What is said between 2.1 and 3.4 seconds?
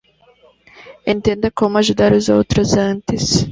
os outros antes